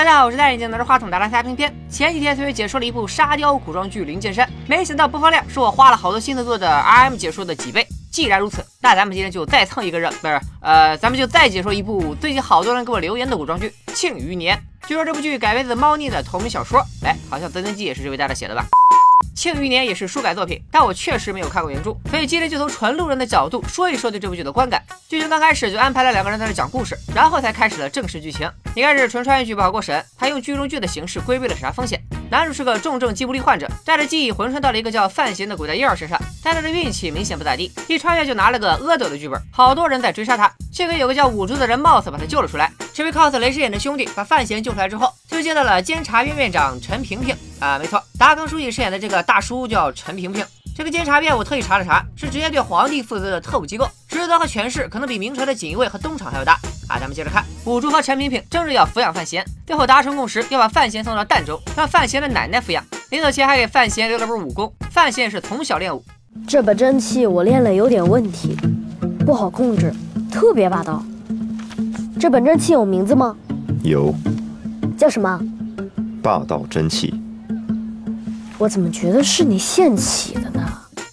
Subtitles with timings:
[0.00, 1.70] 大家好，我是戴眼镜拿着话筒的拉下片片。
[1.90, 7.86] 前几天推为解说了一部沙雕古装剧《灵剑山》，没想到播放量是我花了好多心思做的 RM 解说的几倍。
[8.10, 14.56] 既然如此，那咱们今天就再蹭一个热，不是，呃，咱们就再解说一部最近好多人给我留言的古装剧《庆余年》。
[14.88, 18.64] 据说这部剧改编自猫腻的同名小说，哎，好像曾曾记也是这位大大写的吧？
[19.40, 24.82] 《庆余年》也是书改作品，但我确实没有看过原著，所以今天就从纯路人的角度说一说对这部剧的观感。
[25.08, 28.46] 剧情刚开始就安排了两个人在这讲故事，然后才开始了正式剧情。
[28.74, 31.98] 一开始纯穿越剧不好过审，他用剧中剧的形式规避了审查风险。
[32.30, 40.52] 男主是个重症肌无力患者，带着记忆魂穿到了一个叫范闲的古代婴儿身上，但他的运气明显不咋地，一穿越就拿了个阿斗的剧本，好多人在追杀他。
[40.70, 42.70] 幸亏有个叫五竹的人冒死把他救了出来。
[42.92, 47.34] 这位 cos 雷诗演的兄弟把范闲救出来之后，就接到了监察院院长陈萍萍。
[47.60, 50.44] 啊，没错，达康书记饰演的这个大叔叫陈萍萍。
[50.74, 56.54] 这个监察院我特意查了查，是直接对皇帝负责的特务机构，职责和权势可能比明朝的锦衣卫和东厂还要大。
[56.88, 62.82] 啊，咱们接着看，五竹和陈萍萍争着要抚养范闲，最后达成共识，要把范闲送到儋州，让范闲的奶奶抚养。
[63.10, 66.02] 临走前还给范闲留了本武功，范闲是从小练武。
[66.48, 68.56] 这把真气我练了有点问题，
[69.26, 69.92] 不好控制，
[70.32, 71.02] 特别霸道。
[72.18, 73.36] 这本真气有名字吗？
[73.82, 74.14] 有，
[74.96, 75.38] 叫什么？
[76.22, 77.19] 霸道真气。
[78.60, 80.60] 我怎么觉得是你现起的呢？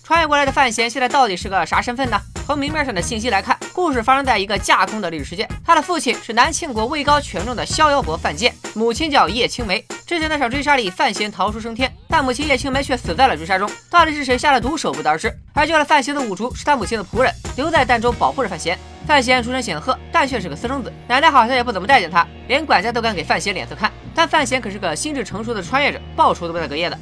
[0.04, 2.20] 穿越过来的范闲现在到底是个啥身份呢？
[2.46, 5.48] 从明面上的信息来看，故事发生在一个架空的历史事件。
[5.66, 9.82] 他的父亲是南庆国位高权重的逍遥伯范建，母亲叫叶青梅。
[10.06, 13.70] 之前那场追杀里，范闲逃出升天，但母亲叶青梅却死在了追杀中。
[13.90, 15.34] 到底是谁下了毒手，不得而知。
[15.54, 18.78] 而救了范闲的五竹是他母亲的仆人，留在儋州保护着范闲。
[19.06, 23.90] 范闲出身显赫，但却是个私生子，奶奶好像也不怎么待见他，连管家都敢给范闲脸色看。
[24.14, 27.00] 但范闲可是个心智成熟的穿越者，报仇都不带隔夜的。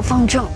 [0.00, 0.46] 放正。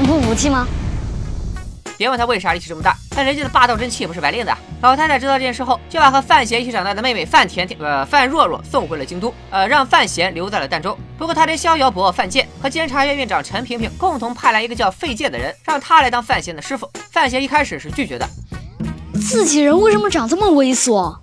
[0.00, 0.66] 你不服气吗？
[1.96, 4.56] 别问他为啥力气这么大，但人家的霸道真气不是白练的。
[4.80, 10.96] 老太太知道这件事后，就把和范闲一起长大的妹妹范甜甜，呃，范若若送回了京都，呃，让范闲留在了儋州。
[11.16, 16.90] 不过他连逍遥伯范建和监察院院长陈萍萍共同派来一个叫费介的人，让他来当范闲的师傅。
[17.10, 18.28] 范闲一开始是拒绝的，
[19.20, 21.16] 自己人为什么长这么猥琐？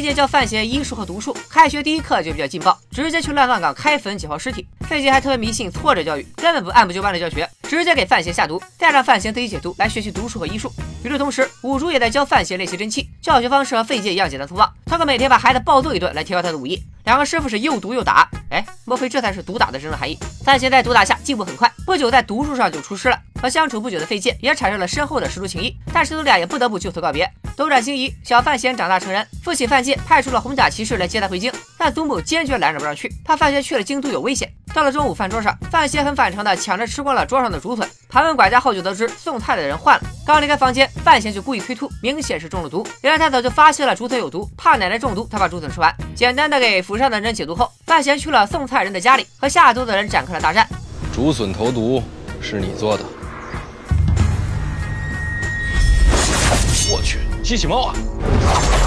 [0.00, 4.66] 费介教范闲医术和毒术，开学第一课就比较劲爆，直接去乱葬岗开坟解剖尸体。
[4.88, 10.72] 费介还特别迷信挫折教育，根本不按部就班的教学，直接给范闲下毒，再让范闲自己解 毒来学习毒术和医术。
[11.04, 16.82] 与此同时，五竹也在教范闲练习真气，教学方式和费介一样简单粗暴，他可每天把孩子暴揍一顿来提高他的武艺。
[17.10, 20.16] 两个师傅是又毒又打，哎，莫非这才是毒打的真正含义？
[20.44, 23.18] 范闲在毒打下进步很快，不久在毒术上就出师了。
[23.42, 27.28] 和相处不久的费介也产生了深厚的师徒情谊，但师徒俩也不得不就此告别。
[27.56, 34.48] 斗转星移，小范闲长大成人，父亲范建派出了红甲骑士来接他回京，但祖母坚决拦着不让去，怕范闲去了京都有危险。
[34.72, 37.88] 到了中午饭桌上，范闲很反常的抢着吃光了桌上的竹笋。
[38.08, 40.02] 盘问管家后，就得知送菜的人换了。
[40.26, 42.86] 刚离开房间，范闲就故意催吐，明显是中了毒。
[43.02, 50.66] 原来他早就发现了竹笋有毒，怕奶奶中毒，他把竹笋吃完，简单的给府上的人解毒后，范闲去了送菜人的家里，和下毒的人展开了大战。
[51.12, 52.02] 竹笋投毒
[52.40, 53.04] 是你做的？
[56.92, 57.94] 我去，机器猫啊！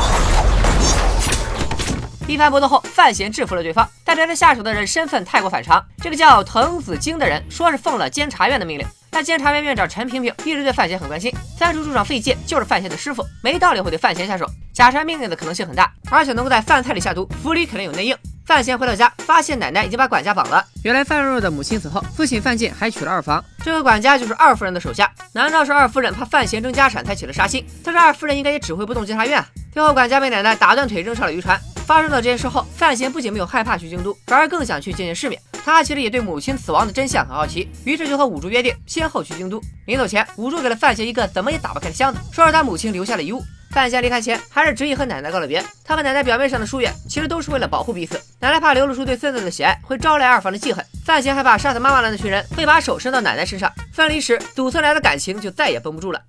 [2.33, 5.83] 一番搏斗后，范闲制服了对方，但对他下手的人身份太过反常。
[6.01, 11.31] 这个叫滕子京的人说是奉了监察院的命令，但监察院院长陈萍萍一直对范闲很关心。
[11.59, 18.17] 三处处长费介就是范闲的师傅，没道理会对范闲下手，假传命令的可能性很大，而且能够在饭菜里下毒，府里肯定有内应。
[18.47, 20.65] 范闲回到家，发现奶奶已经把管家绑了。
[20.83, 25.09] 原来范若若的母亲死后，父亲范建还娶了二房，这个管家就是二夫人的手下。
[25.33, 27.63] 难道是二夫人怕范闲争家产才起了杀心？
[27.83, 29.45] 但是二夫人应该也指挥不动监察院。
[29.71, 31.59] 最后，管家被奶奶打断腿扔上了渔船。
[31.93, 35.39] 发生了这件事后，范闲不仅没有害怕去京都，反而更想去见见世面。
[35.63, 39.61] 他其实也对母亲死亡的真相很好奇，于是就和五竹约定，先后去京都。
[39.85, 43.43] 临走前，五竹给了范闲一个怎么也打不开的箱子，说是他母亲留下的遗物。
[43.69, 45.63] 范闲离开前，还是执意和奶奶告了别。
[45.85, 48.19] 他和奶奶表面上的疏远，其实都是为了保护彼此。
[48.39, 50.83] 奶奶怕流露出对孙子的喜爱，会招来二房的记恨。
[51.05, 53.71] 范闲害怕杀死妈妈的那群人会把手伸到奶奶身上。
[53.91, 56.19] 分离时，堵村来的感情就再也绷不住了。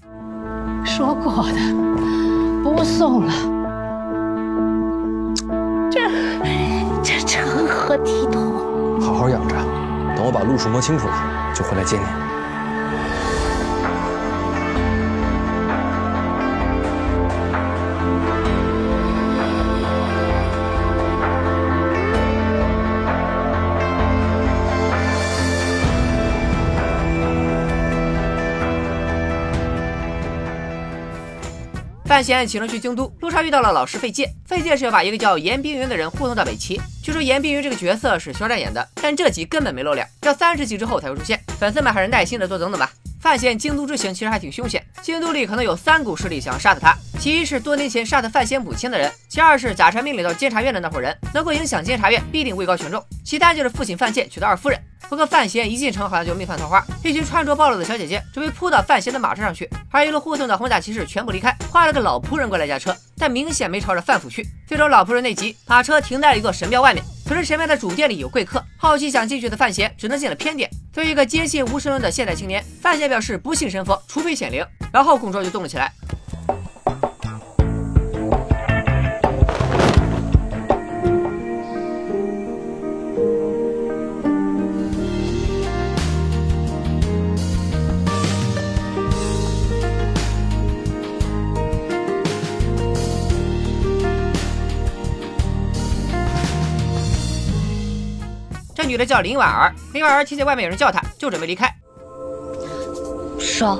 [0.84, 3.53] 说过的，不送了。
[7.94, 9.00] 成何体统？
[9.00, 9.54] 好好养着，
[10.16, 12.04] 等我把路数摸清楚了，就回来接你。
[32.06, 34.28] 范闲启程去京都，路上遇到了老师费介。
[34.46, 36.80] 费介是要把一个叫严冰云的人护送到北齐。
[37.04, 41.38] 据说严冰云这个角色是肖战演的，但这集根本没露脸，要三十集之后才会出现。
[41.60, 42.90] 粉丝们还是耐心的多等等吧。
[43.20, 46.96] 范闲京都之行其实还挺凶险，京都里可能有三股势力想要杀死他。
[47.18, 53.04] 其一是多年前杀的范闲母亲的人，其二是假传命令到监察院的那伙人，能够影响监察院必定位高权重。
[53.22, 54.80] 其三就是父亲范建娶的二夫人。
[55.08, 64.46] 不过范闲一进城好像就命犯桃花，一群穿着暴露的小姐姐准备扑到范闲的马车上去，而一路护送的红甲骑士全部离开，换了个老仆人过来驾车，但明显没朝着范府去。
[64.66, 67.04] 最终老仆人内急，把车停在了一座神庙外面。
[67.26, 70.68] 此时神庙的主殿里有贵客，好奇想进去的范闲只能进了偏殿。
[70.92, 74.64] 作为一个坚信无神论的现代青年，范闲表示不信神佛，除非显灵。
[74.92, 75.92] 然后工作就动了起来。
[98.94, 101.68] 女的叫林婉儿，林婉儿听见外面有人叫她，就准备离开。
[103.40, 103.76] 烧。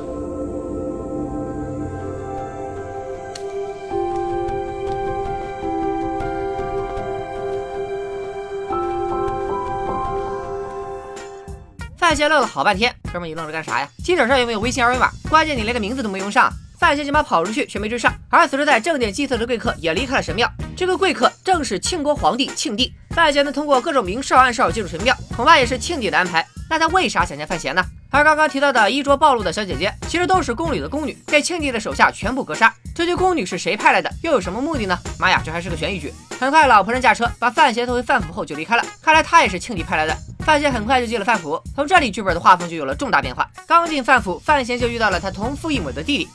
[11.96, 13.88] 范闲愣了好半天，哥们你愣着干啥呀？
[14.02, 15.12] 机场上有没有微信二维码？
[15.31, 16.52] 关键你连个名字都没用上。
[16.76, 18.12] 范闲急忙跑出去，却没追上。
[18.28, 20.50] 而此时在正殿祭祀的贵客也离开了神庙。
[20.76, 22.93] 这个贵客正是庆国皇帝庆帝。
[23.14, 26.44] 范闲能通过各种明哨暗哨进入神庙，恐怕也是庆帝的安排。
[26.69, 27.84] 那他为啥想见范闲呢？
[28.11, 32.75] 而刚刚提到的衣着暴露的小姐姐，其实都是宫里的宫女，被庆帝的手下全部格杀。
[32.93, 34.11] 这些宫女是谁派来的？
[34.22, 34.99] 又有什么目的呢？
[35.16, 36.12] 妈呀，这还是个悬疑剧。
[36.40, 38.84] 很快，老仆人驾车把范闲拖回范府后就离开了。
[39.00, 40.16] 看来他也是庆帝派来的。
[40.40, 41.62] 范闲很快就进了范府。
[41.76, 43.49] 从这里，剧本的画风就有了重大变化。
[43.64, 46.28] 刚进范府，范闲就遇到了他同父异母的弟弟。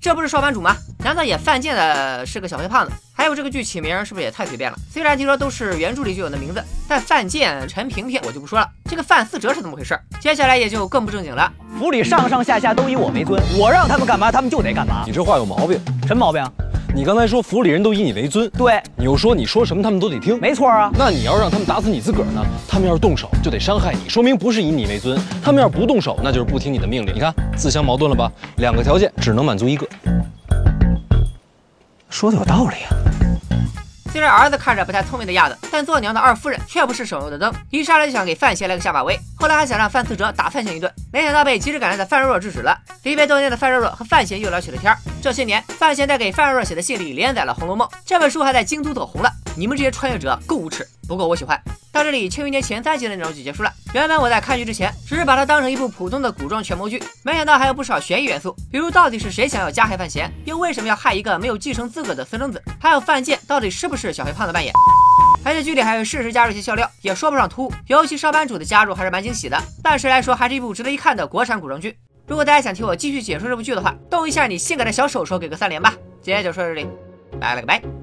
[0.00, 0.74] 这不是少班主吗？
[1.04, 2.92] 难道演范建的是个小黑胖子？
[3.18, 4.78] 还有这个剧起名是不是也太随便了？
[4.88, 8.70] 虽然听说都是原著里就有的名字，但范建、陈萍萍我就不说了。
[8.88, 9.98] 这个范思哲是怎么回事？
[10.20, 11.52] 接下来也就更不正经了。
[11.76, 15.02] 府里上上下下都以我为尊，我让他们干嘛，他们就得干嘛。
[15.04, 16.44] 你这话有毛病，什么毛病？
[16.94, 20.88] 你刚才说府里人都以你为尊，对，你又说你说什么他们都得听，没错啊。
[20.96, 22.40] 那你要让他们打死你自个儿呢？
[22.68, 25.20] 他们要是动手就得伤害你，说明不是以你为尊。
[25.42, 27.12] 他们要是不动手，那就是不听你的命令。
[27.12, 28.30] 你看自相矛盾了吧？
[28.58, 29.84] 两个条件只能满足一个。
[32.08, 32.97] 说的有道理啊。
[34.18, 39.16] 虽然儿子看着不太聪明的样子，但做娘的二夫人却不是省油的灯，一上来就想给范闲来个下马威。
[39.36, 42.76] 后来还想让范思哲打范闲一顿，没想到被及时赶来的范若若制止了。
[43.04, 44.92] 离别多年的范若若和范闲又聊起了天
[45.22, 49.30] 这些年，范闲在给范若若写的信里连载了《红楼梦》，这本书还在京都走红了。
[49.56, 51.56] 你们这些穿越者够无耻，不过我喜欢。
[51.92, 53.72] 到这里，《庆余年》前三集的内容就结束了。
[53.92, 62.62] 原本我在看剧之前，只是把它当成一部普通的古装权谋剧，没想到还有不少悬疑元素，比如到底是谁想要加害范闲，又为什么要害一个没有继承资格的私生子？
[62.78, 64.72] 还有范建到底是不是小黑胖子扮演？
[65.44, 67.72] 而且剧里还有适时加入一些笑料，也说不上突兀。
[67.86, 69.58] 尤其上班主的加入还是蛮惊喜的。
[69.82, 71.96] 暂时来说，还是一部值得一看的国产古装剧。
[72.26, 75.94] 如果大家想听我继续解说这部剧的话，动一下你性感的小手手，给个三连吧。
[76.20, 76.86] 今天就说到这里，
[77.40, 77.97] 拜了个拜。